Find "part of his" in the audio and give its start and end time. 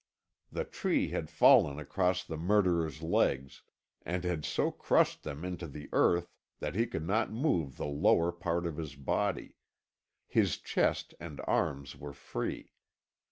8.31-8.95